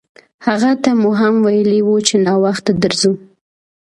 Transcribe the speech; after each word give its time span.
هغه 0.47 0.71
ته 0.83 0.89
مو 1.01 1.09
هم 1.19 1.33
ویلي 1.45 1.79
وو 1.85 1.95
چې 2.07 2.15
ناوخته 2.25 2.71
درځو. 2.83 3.13